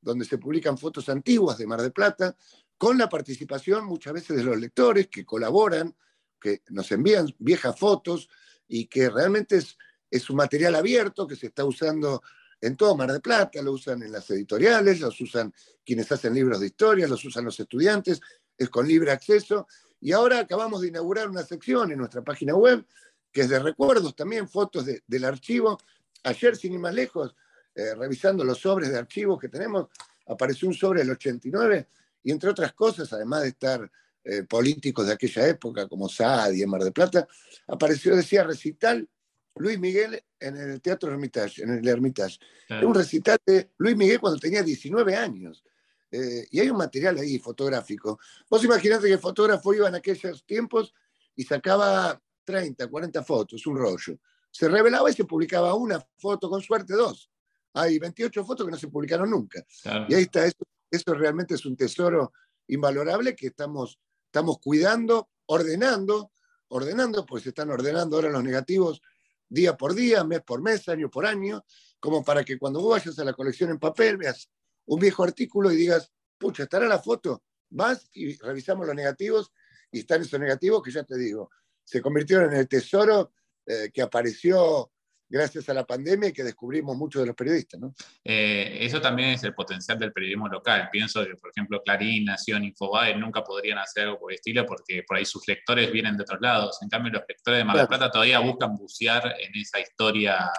donde 0.00 0.24
se 0.24 0.38
publican 0.38 0.76
fotos 0.76 1.08
antiguas 1.08 1.58
de 1.58 1.66
Mar 1.66 1.80
de 1.80 1.90
Plata, 1.90 2.36
con 2.76 2.98
la 2.98 3.08
participación 3.08 3.86
muchas 3.86 4.12
veces 4.12 4.36
de 4.36 4.44
los 4.44 4.58
lectores 4.58 5.08
que 5.08 5.24
colaboran, 5.24 5.94
que 6.38 6.62
nos 6.68 6.92
envían 6.92 7.34
viejas 7.38 7.78
fotos 7.78 8.28
y 8.68 8.86
que 8.86 9.08
realmente 9.08 9.56
es, 9.56 9.78
es 10.10 10.28
un 10.28 10.36
material 10.36 10.74
abierto 10.74 11.26
que 11.26 11.36
se 11.36 11.46
está 11.46 11.64
usando 11.64 12.22
en 12.60 12.76
todo 12.76 12.96
Mar 12.96 13.12
de 13.12 13.20
Plata, 13.20 13.62
lo 13.62 13.72
usan 13.72 14.02
en 14.02 14.12
las 14.12 14.30
editoriales, 14.30 15.00
los 15.00 15.20
usan 15.20 15.52
quienes 15.84 16.10
hacen 16.10 16.34
libros 16.34 16.60
de 16.60 16.66
historia, 16.66 17.06
los 17.06 17.24
usan 17.24 17.44
los 17.44 17.58
estudiantes, 17.60 18.20
es 18.56 18.68
con 18.68 18.86
libre 18.88 19.10
acceso. 19.10 19.66
Y 20.00 20.12
ahora 20.12 20.40
acabamos 20.40 20.80
de 20.80 20.88
inaugurar 20.88 21.28
una 21.28 21.42
sección 21.42 21.92
en 21.92 21.98
nuestra 21.98 22.22
página 22.22 22.54
web, 22.54 22.84
que 23.32 23.42
es 23.42 23.48
de 23.48 23.58
recuerdos 23.58 24.14
también, 24.16 24.48
fotos 24.48 24.86
del 25.06 25.24
archivo. 25.24 25.78
Ayer, 26.24 26.56
sin 26.56 26.74
ir 26.74 26.78
más 26.78 26.94
lejos, 26.94 27.34
eh, 27.74 27.94
revisando 27.94 28.44
los 28.44 28.58
sobres 28.58 28.90
de 28.90 28.98
archivos 28.98 29.38
que 29.38 29.48
tenemos, 29.48 29.88
apareció 30.26 30.68
un 30.68 30.74
sobre 30.74 31.00
del 31.00 31.10
89 31.10 31.88
y 32.22 32.32
entre 32.32 32.50
otras 32.50 32.72
cosas, 32.72 33.12
además 33.12 33.42
de 33.42 33.48
estar 33.48 33.90
eh, 34.24 34.42
políticos 34.42 35.06
de 35.06 35.12
aquella 35.12 35.46
época, 35.46 35.86
como 35.86 36.08
Saad 36.08 36.52
y 36.52 36.66
Mar 36.66 36.82
de 36.82 36.90
Plata, 36.90 37.28
apareció, 37.68 38.16
decía, 38.16 38.42
recital 38.42 39.08
Luis 39.56 39.78
Miguel 39.78 40.22
en 40.38 40.56
el 40.56 40.80
Teatro 40.80 41.10
Hermitage, 41.10 41.62
en 41.62 41.70
el 41.70 41.88
Hermitage. 41.88 42.38
un 42.82 42.94
recital 42.94 43.38
de 43.44 43.70
Luis 43.78 43.96
Miguel 43.96 44.20
cuando 44.20 44.38
tenía 44.38 44.62
19 44.62 45.16
años. 45.16 45.64
Eh, 46.10 46.46
y 46.50 46.60
hay 46.60 46.70
un 46.70 46.76
material 46.76 47.18
ahí 47.18 47.38
fotográfico. 47.38 48.18
Vos 48.48 48.62
imaginate 48.64 49.06
que 49.06 49.14
el 49.14 49.18
fotógrafo 49.18 49.74
iba 49.74 49.88
en 49.88 49.96
aquellos 49.96 50.44
tiempos 50.44 50.94
y 51.34 51.42
sacaba 51.44 52.20
30, 52.44 52.86
40 52.88 53.22
fotos, 53.22 53.66
un 53.66 53.76
rollo. 53.76 54.18
Se 54.50 54.68
revelaba 54.68 55.10
y 55.10 55.14
se 55.14 55.24
publicaba 55.24 55.74
una 55.74 56.00
foto, 56.16 56.48
con 56.48 56.62
suerte 56.62 56.94
dos. 56.94 57.30
Hay 57.74 57.98
28 57.98 58.44
fotos 58.44 58.64
que 58.66 58.70
no 58.70 58.78
se 58.78 58.88
publicaron 58.88 59.30
nunca. 59.30 59.64
Y 60.08 60.14
ahí 60.14 60.22
está, 60.22 60.46
eso, 60.46 60.64
eso 60.90 61.14
realmente 61.14 61.54
es 61.54 61.66
un 61.66 61.76
tesoro 61.76 62.32
invalorable 62.68 63.34
que 63.34 63.48
estamos 63.48 63.98
estamos 64.36 64.58
cuidando, 64.58 65.30
ordenando, 65.46 66.30
ordenando, 66.68 67.24
pues 67.24 67.44
se 67.44 67.48
están 67.48 67.70
ordenando 67.70 68.16
ahora 68.16 68.28
los 68.28 68.44
negativos 68.44 69.00
día 69.48 69.76
por 69.76 69.94
día, 69.94 70.24
mes 70.24 70.42
por 70.42 70.62
mes, 70.62 70.88
año 70.88 71.10
por 71.10 71.26
año, 71.26 71.64
como 72.00 72.22
para 72.24 72.44
que 72.44 72.58
cuando 72.58 72.80
vos 72.80 72.98
vayas 72.98 73.18
a 73.18 73.24
la 73.24 73.32
colección 73.32 73.70
en 73.70 73.78
papel 73.78 74.16
veas 74.16 74.50
un 74.86 75.00
viejo 75.00 75.24
artículo 75.24 75.70
y 75.72 75.76
digas, 75.76 76.12
pucha, 76.38 76.64
estará 76.64 76.86
la 76.86 76.98
foto, 76.98 77.42
vas 77.70 78.08
y 78.12 78.36
revisamos 78.36 78.86
los 78.86 78.94
negativos 78.94 79.52
y 79.90 80.00
están 80.00 80.22
esos 80.22 80.38
negativos 80.38 80.82
que 80.82 80.90
ya 80.90 81.04
te 81.04 81.16
digo, 81.16 81.50
se 81.84 82.00
convirtieron 82.00 82.52
en 82.52 82.60
el 82.60 82.68
tesoro 82.68 83.32
eh, 83.66 83.90
que 83.92 84.02
apareció 84.02 84.92
gracias 85.28 85.68
a 85.68 85.74
la 85.74 85.84
pandemia 85.84 86.28
y 86.28 86.32
que 86.32 86.44
descubrimos 86.44 86.96
muchos 86.96 87.22
de 87.22 87.26
los 87.26 87.36
periodistas. 87.36 87.80
¿no? 87.80 87.94
Eh, 88.24 88.78
eso 88.80 89.00
también 89.00 89.30
es 89.30 89.42
el 89.44 89.54
potencial 89.54 89.98
del 89.98 90.12
periodismo 90.12 90.48
local. 90.48 90.88
Pienso 90.90 91.24
que, 91.24 91.34
por 91.34 91.50
ejemplo, 91.50 91.82
Clarín, 91.82 92.24
Nación, 92.24 92.64
Infobae 92.64 93.16
nunca 93.16 93.42
podrían 93.42 93.78
hacer 93.78 94.04
algo 94.04 94.20
por 94.20 94.32
el 94.32 94.36
estilo 94.36 94.64
porque 94.66 95.02
por 95.06 95.16
ahí 95.16 95.24
sus 95.24 95.46
lectores 95.48 95.90
vienen 95.90 96.16
de 96.16 96.22
otros 96.22 96.40
lados. 96.40 96.78
En 96.82 96.88
cambio, 96.88 97.12
los 97.12 97.22
lectores 97.28 97.58
de 97.58 97.64
Mar 97.64 97.76
del 97.76 97.88
Plata 97.88 98.10
todavía 98.10 98.38
buscan 98.38 98.76
bucear 98.76 99.34
en 99.40 99.60
esa 99.60 99.80
historia 99.80 100.50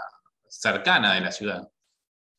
cercana 0.47 1.13
de 1.15 1.21
la 1.21 1.31
ciudad. 1.31 1.67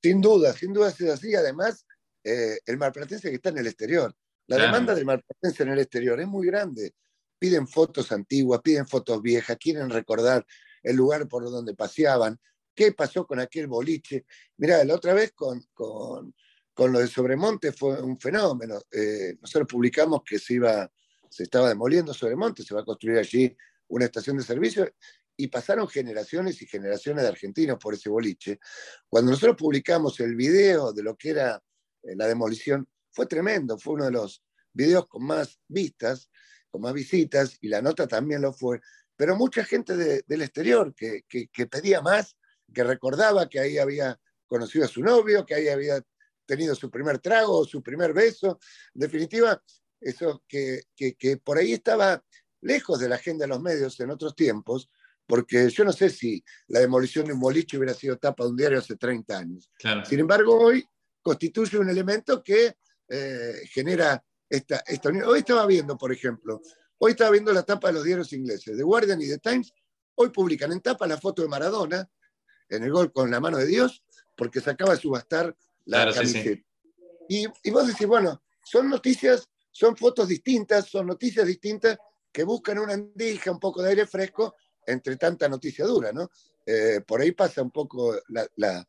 Sin 0.02 0.20
duda, 0.20 0.52
sin 0.52 0.72
duda 0.72 0.88
es 0.88 1.00
así. 1.02 1.34
Además, 1.34 1.86
eh, 2.24 2.58
el 2.66 2.76
marplatense 2.76 3.30
que 3.30 3.36
está 3.36 3.48
en 3.50 3.58
el 3.58 3.66
exterior. 3.66 4.14
La 4.46 4.56
demanda 4.56 4.94
del 4.94 5.04
marplatense 5.04 5.62
en 5.62 5.70
el 5.70 5.78
exterior 5.78 6.18
es 6.20 6.26
muy 6.26 6.46
grande. 6.46 6.94
Piden 7.38 7.68
fotos 7.68 8.10
antiguas, 8.12 8.60
piden 8.62 8.86
fotos 8.86 9.20
viejas, 9.20 9.56
quieren 9.60 9.90
recordar 9.90 10.44
el 10.82 10.96
lugar 10.96 11.28
por 11.28 11.44
donde 11.44 11.74
paseaban, 11.74 12.38
qué 12.74 12.92
pasó 12.92 13.26
con 13.26 13.40
aquel 13.40 13.66
boliche. 13.66 14.24
Mirá, 14.56 14.84
la 14.84 14.94
otra 14.94 15.12
vez 15.12 15.32
con, 15.32 15.62
con, 15.74 16.32
lo 16.92 17.00
de 17.00 17.08
Sobremonte 17.08 17.72
fue 17.72 18.00
un 18.00 18.18
fenómeno. 18.20 18.80
Eh, 18.90 19.36
nosotros 19.40 19.66
publicamos 19.68 20.22
que 20.24 20.38
se, 20.38 20.54
iba, 20.54 20.90
se 21.28 21.42
estaba 21.42 21.68
demoliendo 21.68 22.14
Sobremonte, 22.14 22.62
se 22.62 22.74
va 22.74 22.82
a 22.82 22.84
construir 22.84 23.18
allí 23.18 23.56
una 23.88 24.04
estación 24.04 24.36
de 24.36 24.44
servicio 24.44 24.88
y 25.36 25.48
pasaron 25.48 25.88
generaciones 25.88 26.60
y 26.62 26.66
generaciones 26.66 27.22
de 27.22 27.28
argentinos 27.28 27.78
por 27.78 27.94
ese 27.94 28.08
boliche. 28.08 28.58
Cuando 29.08 29.30
nosotros 29.30 29.56
publicamos 29.56 30.18
el 30.20 30.34
video 30.34 30.92
de 30.92 31.02
lo 31.02 31.16
que 31.16 31.30
era 31.30 31.62
eh, 32.02 32.14
la 32.16 32.26
demolición, 32.26 32.88
fue 33.10 33.26
tremendo, 33.26 33.78
fue 33.78 33.94
uno 33.94 34.04
de 34.04 34.12
los 34.12 34.42
videos 34.72 35.06
con 35.06 35.24
más 35.24 35.60
vistas, 35.68 36.30
con 36.70 36.82
más 36.82 36.92
visitas, 36.92 37.56
y 37.60 37.68
la 37.68 37.80
nota 37.80 38.06
también 38.06 38.42
lo 38.42 38.52
fue, 38.52 38.80
pero 39.18 39.34
mucha 39.34 39.64
gente 39.64 39.96
del 39.96 40.42
exterior 40.42 40.94
que, 40.94 41.66
pedía 41.66 42.00
más, 42.00 42.36
que 42.72 42.84
recordaba 42.84 43.48
que 43.48 43.58
ahí 43.58 43.76
había 43.76 44.16
conocido 44.46 44.84
a 44.84 44.88
su 44.88 45.02
novio, 45.02 45.44
que 45.44 45.56
ahí 45.56 45.66
había 45.66 46.00
tenido 46.46 46.72
su 46.76 46.88
primer 46.88 47.18
trago, 47.18 47.64
su 47.64 47.82
primer 47.82 48.12
beso. 48.14 48.60
En 48.94 49.00
definitiva, 49.00 49.60
eso 50.00 50.44
que, 50.46 50.84
por 51.42 51.58
ahí 51.58 51.72
estaba 51.72 52.22
lejos 52.60 53.00
de 53.00 53.08
la 53.08 53.16
agenda 53.16 53.44
de 53.44 53.48
los 53.48 53.60
medios 53.60 53.98
en 53.98 54.10
otros 54.10 54.36
tiempos, 54.36 54.88
porque 55.26 55.68
yo 55.68 55.84
no 55.84 55.92
sé 55.92 56.10
si 56.10 56.40
la 56.68 56.78
demolición 56.78 57.26
de 57.26 57.32
un 57.32 57.40
boliche 57.40 57.76
hubiera 57.76 57.94
sido 57.94 58.18
tapa 58.18 58.44
de 58.44 58.50
un 58.50 58.56
diario 58.56 58.78
hace 58.78 58.94
30 58.94 59.36
años. 59.36 59.68
Sin 60.08 60.20
embargo, 60.20 60.56
hoy 60.56 60.88
constituye 61.20 61.76
un 61.76 61.90
elemento 61.90 62.40
que 62.40 62.76
eh, 63.08 63.62
genera 63.68 64.24
esta, 64.48 64.84
esta 64.86 65.08
unión. 65.08 65.26
Hoy 65.26 65.40
estaba 65.40 65.66
viendo, 65.66 65.98
por 65.98 66.12
ejemplo, 66.12 66.62
Hoy 66.98 67.12
estaba 67.12 67.30
viendo 67.30 67.52
la 67.52 67.62
tapa 67.62 67.88
de 67.88 67.94
los 67.94 68.04
diarios 68.04 68.32
ingleses, 68.32 68.76
The 68.76 68.82
Guardian 68.82 69.20
y 69.22 69.28
The 69.28 69.38
Times. 69.38 69.72
Hoy 70.16 70.30
publican 70.30 70.72
en 70.72 70.80
tapa 70.80 71.06
la 71.06 71.16
foto 71.16 71.42
de 71.42 71.48
Maradona 71.48 72.08
en 72.68 72.82
el 72.82 72.90
gol 72.90 73.12
con 73.12 73.30
la 73.30 73.40
mano 73.40 73.56
de 73.56 73.66
Dios, 73.66 74.02
porque 74.36 74.60
se 74.60 74.70
acaba 74.70 74.94
de 74.94 75.00
subastar 75.00 75.56
la 75.84 76.12
camiseta. 76.12 76.62
Y, 77.28 77.46
y, 77.62 77.70
vos 77.70 77.86
decís, 77.86 78.06
bueno, 78.06 78.42
son 78.64 78.88
noticias, 78.90 79.48
son 79.70 79.96
fotos 79.96 80.28
distintas, 80.28 80.86
son 80.86 81.06
noticias 81.06 81.46
distintas 81.46 81.98
que 82.32 82.42
buscan 82.42 82.78
una 82.78 82.94
andija, 82.94 83.50
un 83.50 83.60
poco 83.60 83.82
de 83.82 83.90
aire 83.90 84.06
fresco 84.06 84.54
entre 84.86 85.16
tanta 85.16 85.48
noticia 85.48 85.84
dura, 85.84 86.12
¿no? 86.12 86.30
Eh, 86.64 87.00
por 87.06 87.20
ahí 87.20 87.32
pasa 87.32 87.62
un 87.62 87.70
poco 87.70 88.14
la, 88.28 88.46
la, 88.56 88.86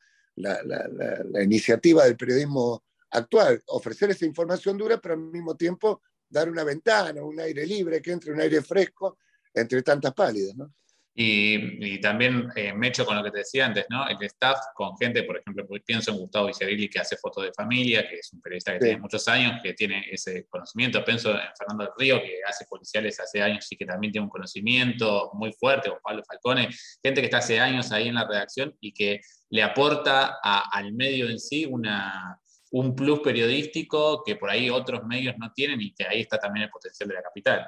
iniciativa 1.44 2.06
del 2.06 2.18
periodismo 2.18 2.84
actual, 3.12 3.62
ofrecer 3.68 4.10
esa 4.10 4.26
información 4.26 4.78
dura, 4.78 5.00
pero 5.00 5.16
al 5.16 5.22
mismo 5.22 5.56
tiempo 5.56 6.02
dar 6.30 6.50
una 6.50 6.64
ventana, 6.64 7.24
un 7.24 7.40
aire 7.40 7.66
libre, 7.66 8.02
que 8.02 8.12
entre 8.12 8.32
un 8.32 8.42
aire 8.42 8.62
fresco 8.62 9.18
entre 9.54 9.82
tantas 9.82 10.14
pálidas, 10.14 10.56
¿no? 10.56 10.74
Y, 11.22 12.00
también 12.00 12.50
eh, 12.56 12.72
me 12.72 12.88
echo 12.88 13.06
con 13.06 13.18
lo 13.18 13.22
que 13.22 13.32
te 13.32 13.40
decía 13.40 13.66
antes, 13.66 13.86
¿no? 13.90 14.08
El 14.08 14.16
staff 14.22 14.58
con 14.74 14.96
gente, 14.98 15.24
por 15.24 15.38
ejemplo, 15.38 15.68
pienso 15.86 16.12
en 16.12 16.18
Gustavo 16.18 16.48
Vicerilli 16.48 16.90
que 16.90 17.00
hace 17.00 17.18
fotos 17.18 17.44
de 17.44 17.52
familia, 17.52 18.08
que 18.08 18.20
es 18.20 18.32
un 18.32 18.40
periodista 18.40 18.72
que 18.72 18.80
tiene 18.80 19.02
muchos 19.02 19.28
años, 19.28 19.60
que 19.62 19.74
tiene 19.74 20.06
ese 20.10 20.46
conocimiento. 20.48 21.04
Pienso 21.04 21.32
en 21.32 21.50
Fernando 21.58 21.84
del 21.84 21.94
Río, 21.98 22.22
que 22.22 22.40
hace 22.48 22.66
policiales 22.70 23.20
hace 23.20 23.42
años 23.42 23.70
y 23.70 23.76
que 23.76 23.86
también 23.86 24.14
tiene 24.14 24.24
un 24.24 24.30
conocimiento 24.30 25.32
muy 25.34 25.52
fuerte, 25.52 25.90
o 25.90 26.00
Pablo 26.02 26.24
Falcone, 26.24 26.70
gente 27.04 27.20
que 27.20 27.26
está 27.26 27.40
hace 27.40 27.60
años 27.60 27.92
ahí 27.92 28.08
en 28.08 28.16
la 28.16 28.26
redacción 28.26 28.74
y 28.80 28.94
que 28.94 29.20
le 29.50 29.62
aporta 29.62 30.38
al 30.42 30.94
medio 30.94 31.28
en 31.30 31.40
sí 31.40 31.66
una, 31.66 32.40
un 32.72 32.96
plus 32.96 33.20
periodístico 33.22 34.24
que 34.24 34.36
por 34.36 34.50
ahí 34.50 34.70
otros 34.70 35.04
medios 35.06 35.36
no 35.38 35.52
tienen 35.54 35.82
y 35.82 35.94
que 35.94 36.06
ahí 36.06 36.22
está 36.22 36.38
también 36.38 36.66
el 36.66 36.70
potencial 36.70 37.10
de 37.10 37.16
la 37.16 37.24
capital. 37.24 37.68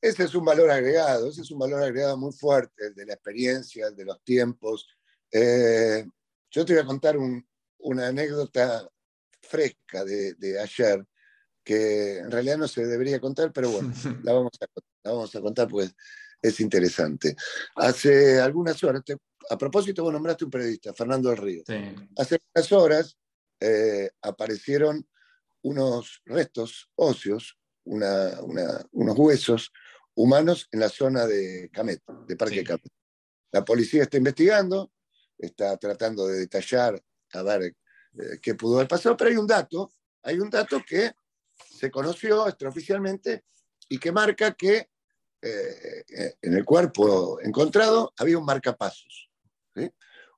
Ese 0.00 0.24
es 0.24 0.34
un 0.34 0.44
valor 0.44 0.70
agregado, 0.70 1.28
ese 1.28 1.42
es 1.42 1.50
un 1.50 1.58
valor 1.58 1.82
agregado 1.82 2.16
muy 2.16 2.32
fuerte, 2.32 2.88
el 2.88 2.94
de 2.94 3.06
la 3.06 3.14
experiencia, 3.14 3.86
el 3.86 3.96
de 3.96 4.04
los 4.04 4.22
tiempos. 4.22 4.86
Eh, 5.30 6.04
yo 6.50 6.64
te 6.64 6.74
voy 6.74 6.82
a 6.82 6.86
contar 6.86 7.16
una 7.78 8.08
anécdota 8.08 8.88
fresca 9.40 10.04
de, 10.04 10.60
ayer, 10.60 11.04
que 11.62 12.18
en 12.18 12.30
realidad 12.30 12.58
no 12.58 12.68
se 12.68 12.86
debería 12.86 13.20
contar, 13.20 13.52
pero 13.52 13.70
bueno, 13.70 13.92
la 14.22 14.32
vamos 14.32 14.52
a, 14.60 14.66
la 15.04 15.12
vamos 15.12 15.34
a 15.34 15.40
contar 15.40 15.68
pues 15.68 15.94
es 16.40 16.60
interesante. 16.60 17.34
Hace 17.76 18.38
algunas 18.38 18.82
horas, 18.84 19.02
a 19.48 19.56
propósito, 19.56 20.02
vos 20.02 20.12
nombraste 20.12 20.44
un 20.44 20.50
periodista, 20.50 20.92
Fernando 20.92 21.30
del 21.30 21.38
Río. 21.38 21.62
Hace 22.16 22.38
unas 22.54 22.72
horas 22.72 23.16
eh, 23.60 24.10
aparecieron 24.22 25.06
unos 25.62 26.22
restos 26.24 26.90
óseos, 26.94 27.58
unos 27.84 29.18
huesos 29.18 29.72
humanos 30.14 30.68
en 30.70 30.80
la 30.80 30.88
zona 30.88 31.26
de 31.26 31.70
Camet, 31.72 32.02
de 32.26 32.36
Parque 32.36 32.64
Camet. 32.64 32.92
La 33.52 33.64
policía 33.64 34.02
está 34.02 34.16
investigando, 34.16 34.92
está 35.38 35.76
tratando 35.76 36.26
de 36.26 36.40
detallar 36.40 37.00
a 37.32 37.42
ver 37.42 37.62
eh, 37.62 38.38
qué 38.42 38.54
pudo 38.54 38.76
haber 38.76 38.88
pasado, 38.88 39.16
pero 39.16 39.30
hay 39.30 39.36
un 39.36 39.46
dato, 39.46 39.92
hay 40.22 40.38
un 40.38 40.50
dato 40.50 40.82
que 40.86 41.12
se 41.54 41.90
conoció 41.90 42.48
extraoficialmente 42.48 43.44
y 43.88 43.98
que 43.98 44.12
marca 44.12 44.52
que 44.54 44.90
eh, 45.42 46.34
en 46.40 46.54
el 46.54 46.64
cuerpo 46.64 47.40
encontrado 47.40 48.12
había 48.16 48.38
un 48.38 48.44
marcapasos, 48.44 49.30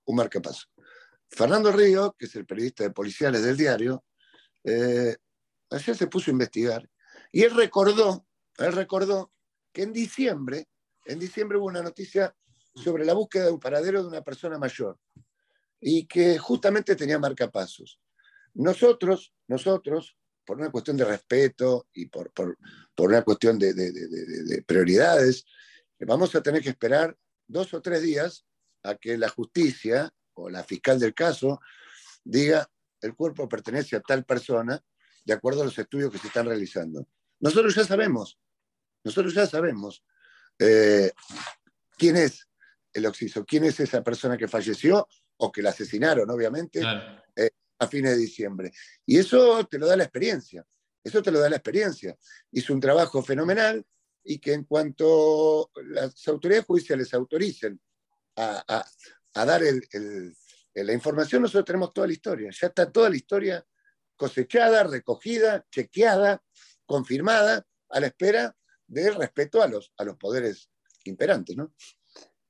un 0.05 0.17
marcapasos. 0.17 0.69
Fernando 1.28 1.73
Río, 1.73 2.14
que 2.18 2.26
es 2.26 2.35
el 2.37 2.47
periodista 2.47 2.85
de 2.85 2.90
policiales 2.90 3.42
del 3.42 3.56
diario, 3.56 4.04
eh, 4.64 5.16
ayer 5.71 5.97
se 5.97 6.06
puso 6.06 6.30
a 6.30 6.33
investigar 6.33 6.88
y 7.33 7.42
él 7.42 7.54
recordó, 7.54 8.26
él 8.59 8.73
recordó 8.73 9.33
que 9.73 9.83
en 9.83 9.92
diciembre, 9.92 10.68
en 11.04 11.18
diciembre 11.18 11.59
hubo 11.59 11.66
una 11.66 11.83
noticia 11.83 12.35
sobre 12.75 13.04
la 13.04 13.14
búsqueda 13.14 13.47
de 13.47 13.52
un 13.52 13.61
paradero 13.61 14.02
de 14.02 14.09
una 14.09 14.23
persona 14.23 14.59
mayor 14.59 14.99
y 15.80 16.06
que 16.06 16.38
justamente 16.38 16.97
tenía 16.97 17.18
marcapasos. 17.18 18.00
Nosotros, 18.54 19.35
nosotros, 19.49 20.16
por 20.45 20.59
una 20.59 20.71
cuestión 20.71 20.97
de 20.97 21.04
respeto 21.04 21.87
y 21.92 22.06
por, 22.06 22.33
por, 22.33 22.56
una 22.97 23.23
cuestión 23.23 23.59
de 23.59 24.64
prioridades, 24.66 25.45
vamos 26.00 26.35
a 26.35 26.42
tener 26.42 26.62
que 26.62 26.71
esperar 26.71 27.16
dos 27.47 27.73
o 27.75 27.83
tres 27.83 28.02
días 28.02 28.47
a 28.83 28.95
que 28.95 29.18
la 29.18 29.28
justicia 29.28 30.12
o 30.37 30.49
la 30.50 30.64
fiscal 30.64 30.99
del 30.99 31.14
caso 31.14 31.61
diga 32.25 32.69
el 33.00 33.14
cuerpo 33.14 33.49
pertenece 33.49 33.97
a 33.97 34.00
tal 34.00 34.25
persona 34.25 34.83
de 35.25 35.33
acuerdo 35.33 35.62
a 35.62 35.64
los 35.64 35.78
estudios 35.78 36.11
que 36.11 36.19
se 36.19 36.28
están 36.28 36.47
realizando. 36.47 37.07
Nosotros 37.40 37.75
ya 37.75 37.85
sabemos, 37.85 38.38
nosotros 39.05 39.35
ya 39.35 39.47
sabemos 39.47 40.05
eh, 40.59 41.12
quién 41.99 42.16
es 42.16 42.49
el 42.93 43.07
oxiso, 43.07 43.45
quién 43.45 43.64
es 43.64 43.78
esa 43.81 44.02
persona 44.02 44.37
que 44.37 44.49
falleció 44.49 45.07
o 45.38 45.52
que 45.52 45.62
la 45.62 45.71
asesinaron, 45.71 46.31
obviamente, 46.31 46.81
eh, 47.37 47.50
a 47.78 47.87
fines 47.87 48.12
de 48.12 48.19
diciembre. 48.19 48.73
Y 49.05 49.19
eso 49.19 49.66
te 49.66 49.78
lo 49.78 49.87
da 49.87 49.97
la 49.97 50.05
experiencia. 50.05 50.64
Eso 51.05 51.23
te 51.23 51.31
lo 51.31 51.38
da 51.38 51.50
la 51.50 51.57
experiencia. 51.57 52.16
Hizo 52.52 52.73
un 52.73 52.81
trabajo 52.81 53.23
fenomenal 53.23 53.85
y 54.25 54.38
que 54.38 54.55
en 54.55 54.64
cuanto 54.64 55.71
las 55.85 56.26
autoridades 56.26 56.66
judiciales 56.66 57.12
autoricen 57.14 57.81
a, 58.37 58.85
dar 59.45 59.61
la 59.61 60.93
información, 60.93 61.43
nosotros 61.43 61.64
tenemos 61.64 61.93
toda 61.93 62.07
la 62.07 62.12
historia. 62.12 62.50
Ya 62.50 62.69
está 62.69 62.90
toda 62.90 63.11
la 63.11 63.16
historia 63.16 63.64
cosechada, 64.16 64.85
recogida, 64.85 65.64
chequeada, 65.71 66.43
confirmada, 66.87 67.66
a 67.90 68.00
la 68.00 68.07
espera 68.07 68.57
del 68.87 69.14
respeto 69.14 69.62
a 69.62 69.69
los, 69.69 69.93
a 69.97 70.05
los 70.05 70.16
poderes 70.16 70.71
imperantes. 71.05 71.57
¿no? 71.57 71.73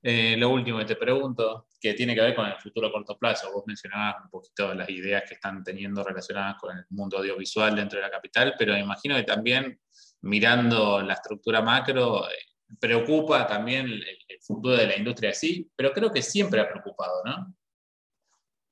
Eh, 0.02 0.36
lo 0.36 0.50
último 0.50 0.78
que 0.78 0.84
te 0.84 0.96
pregunto, 0.96 1.66
que 1.80 1.94
tiene 1.94 2.14
que 2.14 2.20
ver 2.20 2.34
con 2.34 2.46
el 2.46 2.56
futuro 2.58 2.88
a 2.88 2.92
corto 2.92 3.18
plazo. 3.18 3.52
Vos 3.52 3.64
mencionabas 3.66 4.24
un 4.24 4.30
poquito 4.30 4.72
las 4.74 4.88
ideas 4.88 5.24
que 5.26 5.34
están 5.34 5.64
teniendo 5.64 6.02
relacionadas 6.04 6.56
con 6.60 6.76
el 6.76 6.84
mundo 6.90 7.18
audiovisual 7.18 7.74
dentro 7.74 7.98
de 7.98 8.04
la 8.04 8.10
capital, 8.10 8.54
pero 8.58 8.74
me 8.74 8.80
imagino 8.80 9.16
que 9.16 9.24
también 9.24 9.80
mirando 10.22 11.02
la 11.02 11.14
estructura 11.14 11.60
macro, 11.60 12.28
eh, 12.30 12.34
preocupa 12.80 13.46
también 13.46 13.86
el, 13.86 14.02
futuro 14.40 14.76
de 14.76 14.86
la 14.86 14.96
industria 14.96 15.30
así, 15.30 15.68
pero 15.74 15.92
creo 15.92 16.12
que 16.12 16.22
siempre 16.22 16.60
ha 16.60 16.68
preocupado, 16.68 17.22
¿no? 17.24 17.56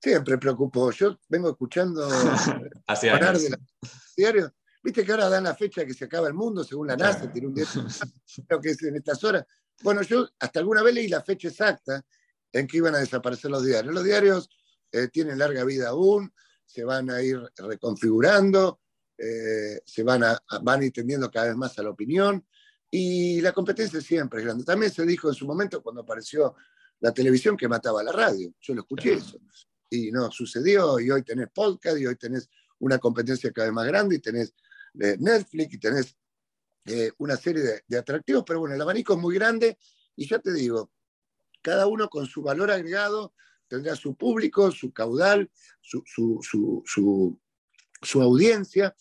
Siempre 0.01 0.39
preocupó. 0.39 0.93
Yo 0.93 1.19
vengo 1.29 1.51
escuchando 1.51 2.07
hablar 2.87 3.39
de 3.39 3.51
la 3.51 3.59
diario. 4.17 4.55
Viste 4.83 5.05
que 5.05 5.13
ahora 5.13 5.31
dan 5.31 5.45
la 5.45 5.55
fecha 5.55 5.85
que 5.87 5.95
se 5.95 6.05
acaba 6.05 6.29
el 6.29 6.35
mundo, 6.35 6.63
según 6.63 6.89
la 6.89 6.97
NASA, 6.97 7.33
tiene 7.33 7.49
un 7.49 7.55
día, 7.55 7.65
creo 8.47 8.61
que 8.61 8.71
es 8.71 8.83
en 8.83 8.97
estas 8.97 9.25
horas. 9.25 9.45
Bueno, 9.83 10.03
yo 10.03 10.29
hasta 10.39 10.61
alguna 10.61 10.83
vez 10.83 10.95
leí 10.95 11.09
la 11.09 11.23
fecha 11.23 11.49
exacta 11.49 12.05
en 12.53 12.67
que 12.67 12.77
iban 12.77 12.95
a 12.95 12.99
desaparecer 12.99 13.51
los 13.51 13.65
diarios. 13.65 13.95
Los 13.95 14.05
diarios 14.05 14.51
eh, 14.93 15.09
tienen 15.09 15.39
larga 15.39 15.65
vida 15.65 15.89
aún, 15.89 16.33
se 16.67 16.85
van 16.85 17.11
a 17.11 17.23
ir 17.23 17.41
reconfigurando, 17.57 18.81
eh, 19.17 19.81
se 19.85 20.03
van 20.03 20.23
a, 20.23 20.39
van 20.63 20.83
a 20.83 20.85
ir 20.85 20.93
tendiendo 20.93 21.31
cada 21.31 21.47
vez 21.47 21.57
más 21.57 21.79
a 21.79 21.83
la 21.83 21.91
opinión 21.91 22.47
y 22.97 23.41
la 23.41 23.51
competencia 23.51 24.01
siempre 24.01 24.39
es 24.39 24.45
grande. 24.45 24.63
También 24.63 24.93
se 24.93 25.05
dijo 25.05 25.29
en 25.29 25.35
su 25.35 25.49
momento 25.49 25.83
cuando 25.83 26.03
apareció 26.03 26.55
la 27.01 27.13
televisión 27.13 27.57
que 27.57 27.67
mataba 27.67 28.05
la 28.05 28.13
radio. 28.13 28.55
Yo 28.61 28.73
lo 28.73 28.83
escuché 28.83 29.15
eso. 29.15 29.37
Y 29.91 30.13
no 30.13 30.31
sucedió 30.31 31.01
y 31.01 31.11
hoy 31.11 31.25
tenés 31.25 31.49
podcast 31.53 31.99
y 31.99 32.07
hoy 32.07 32.15
tenés 32.15 32.49
una 32.79 32.99
competencia 32.99 33.51
cada 33.51 33.67
vez 33.67 33.75
más 33.75 33.87
grande 33.89 34.15
y 34.15 34.19
tenés 34.21 34.55
eh, 35.01 35.17
Netflix 35.19 35.75
y 35.75 35.79
tenés 35.79 36.17
eh, 36.85 37.11
una 37.19 37.37
serie 37.37 37.83
de, 37.85 37.99
atractivos, 37.99 38.45
pero 38.47 38.61
bueno, 38.61 38.77
el 38.77 38.81
abanico 38.81 39.15
es 39.15 39.19
muy 39.19 39.35
grande 39.35 39.77
y 40.15 40.29
ya 40.29 40.39
te 40.39 40.53
digo, 40.53 40.93
cada 41.63 41.89
uno 41.89 42.09
con 42.09 42.27
su 42.27 42.43
valor 42.43 42.71
agregado 42.71 43.35
tendrá 43.67 43.97
su 43.97 44.15
público, 44.15 44.71
su 44.71 44.93
caudal, 44.93 45.51
su, 45.81 46.05
su, 48.05 48.23
audiencia, 48.23 48.95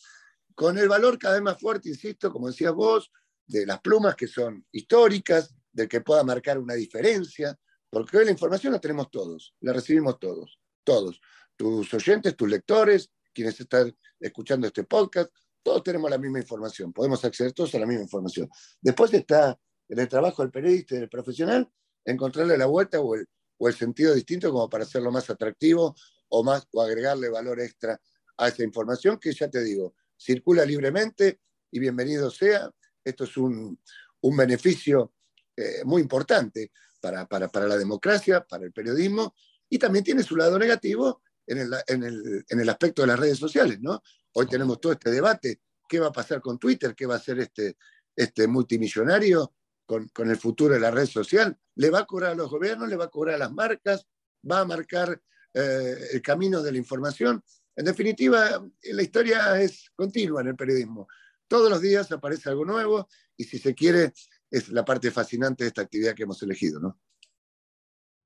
con 0.55 0.79
el 0.79 0.89
valor 0.89 1.19
cada 1.19 1.35
vez 1.35 1.43
más 1.43 1.59
fuerte, 1.59 1.89
insisto, 1.89 2.31
como 2.31 2.47
decías 2.47 2.73
vos, 2.73 3.11
de 3.45 3.65
las 3.65 3.81
plumas 3.81 4.15
que 4.15 4.27
son 4.27 4.65
históricas, 4.71 5.53
del 5.71 5.87
que 5.87 6.01
pueda 6.01 6.23
marcar 6.23 6.57
una 6.57 6.75
diferencia, 6.75 7.57
porque 7.89 8.17
hoy 8.17 8.25
la 8.25 8.31
información 8.31 8.73
la 8.73 8.79
tenemos 8.79 9.09
todos, 9.11 9.55
la 9.61 9.73
recibimos 9.73 10.19
todos, 10.19 10.59
todos, 10.83 11.19
tus 11.55 11.93
oyentes, 11.93 12.35
tus 12.35 12.49
lectores, 12.49 13.11
quienes 13.33 13.59
están 13.59 13.95
escuchando 14.19 14.67
este 14.67 14.83
podcast, 14.83 15.31
todos 15.61 15.83
tenemos 15.83 16.09
la 16.09 16.17
misma 16.17 16.39
información, 16.39 16.91
podemos 16.91 17.23
acceder 17.23 17.53
todos 17.53 17.73
a 17.75 17.79
la 17.79 17.85
misma 17.85 18.03
información. 18.03 18.49
Después 18.81 19.13
está 19.13 19.57
en 19.87 19.99
el 19.99 20.07
trabajo 20.07 20.41
del 20.41 20.51
periodista 20.51 20.95
y 20.95 20.99
del 20.99 21.09
profesional 21.09 21.69
encontrarle 22.05 22.57
la 22.57 22.65
vuelta 22.65 22.99
o 22.99 23.15
el, 23.15 23.27
o 23.57 23.67
el 23.67 23.73
sentido 23.73 24.13
distinto 24.13 24.51
como 24.51 24.69
para 24.69 24.83
hacerlo 24.83 25.11
más 25.11 25.29
atractivo 25.29 25.95
o, 26.29 26.43
más, 26.43 26.67
o 26.73 26.81
agregarle 26.81 27.29
valor 27.29 27.59
extra 27.61 27.99
a 28.37 28.47
esa 28.47 28.63
información 28.63 29.17
que 29.19 29.31
ya 29.33 29.49
te 29.49 29.63
digo, 29.63 29.95
circula 30.17 30.65
libremente 30.65 31.39
y 31.71 31.79
bienvenido 31.79 32.29
sea. 32.29 32.71
Esto 33.03 33.23
es 33.23 33.37
un, 33.37 33.79
un 34.21 34.37
beneficio 34.37 35.13
eh, 35.55 35.83
muy 35.85 36.01
importante 36.01 36.71
para, 36.99 37.27
para, 37.27 37.49
para, 37.49 37.67
la 37.67 37.77
democracia, 37.77 38.43
para 38.43 38.65
el 38.65 38.71
periodismo, 38.71 39.35
y 39.69 39.77
también 39.77 40.03
tiene 40.03 40.23
su 40.23 40.35
lado 40.35 40.57
negativo 40.57 41.21
en 41.45 41.57
el, 41.59 41.73
en 41.87 42.03
el, 42.03 42.45
en 42.47 42.59
el 42.59 42.69
aspecto 42.69 43.01
de 43.01 43.09
las 43.09 43.19
redes 43.19 43.37
sociales, 43.37 43.79
¿no? 43.81 44.01
Hoy 44.33 44.47
tenemos 44.47 44.79
todo 44.79 44.93
este 44.93 45.11
debate, 45.11 45.61
¿qué 45.87 45.99
va 45.99 46.07
a 46.07 46.11
pasar 46.11 46.41
con 46.41 46.57
Twitter? 46.57 46.95
¿Qué 46.95 47.05
va 47.05 47.15
a 47.15 47.17
hacer 47.17 47.39
este, 47.39 47.77
este 48.15 48.47
multimillonario 48.47 49.53
con, 49.85 50.09
el 50.29 50.37
futuro 50.37 50.73
de 50.73 50.79
la 50.79 50.91
red 50.91 51.05
social? 51.05 51.55
¿Le 51.75 51.89
va 51.89 51.99
a 51.99 52.05
cobrar 52.05 52.31
a 52.31 52.35
los 52.35 52.49
gobiernos? 52.49 52.89
¿Le 52.89 52.95
va 52.95 53.05
a 53.05 53.09
cobrar 53.09 53.35
a 53.35 53.39
las 53.39 53.51
marcas? 53.51 54.07
¿Va 54.49 54.61
a 54.61 54.65
marcar 54.65 55.21
eh, 55.53 55.97
el 56.13 56.21
camino 56.21 56.63
de 56.63 56.71
la 56.71 56.77
información? 56.77 57.43
En 57.75 57.85
definitiva, 57.85 58.65
la 58.81 59.01
historia 59.01 59.61
es 59.61 59.91
continua 59.95 60.41
en 60.41 60.47
el 60.47 60.55
periodismo. 60.55 61.07
Todos 61.53 61.69
los 61.69 61.81
días 61.81 62.11
aparece 62.11 62.49
algo 62.49 62.65
nuevo 62.65 63.07
y 63.37 63.43
si 63.43 63.59
se 63.59 63.75
quiere, 63.75 64.11
es 64.49 64.69
la 64.69 64.83
parte 64.83 65.11
fascinante 65.11 65.63
de 65.63 65.67
esta 65.67 65.83
actividad 65.83 66.15
que 66.15 66.23
hemos 66.23 66.41
elegido. 66.41 66.79
¿no? 66.79 66.97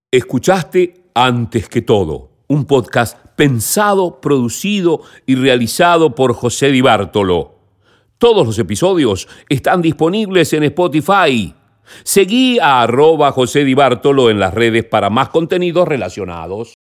Escuchaste 0.09 1.09
antes 1.13 1.67
que 1.67 1.81
todo 1.81 2.45
un 2.47 2.63
podcast 2.63 3.17
pensado, 3.35 4.21
producido 4.21 5.01
y 5.25 5.35
realizado 5.35 6.15
por 6.15 6.31
José 6.31 6.71
Di 6.71 6.79
Bartolo. 6.79 7.59
Todos 8.17 8.47
los 8.47 8.57
episodios 8.59 9.27
están 9.49 9.81
disponibles 9.81 10.53
en 10.53 10.63
Spotify. 10.63 11.53
Seguí 12.05 12.59
a 12.59 12.81
arroba 12.81 13.33
José 13.33 13.65
Di 13.65 13.73
Bartolo 13.73 14.29
en 14.29 14.39
las 14.39 14.53
redes 14.53 14.85
para 14.85 15.09
más 15.09 15.27
contenidos 15.27 15.85
relacionados. 15.85 16.75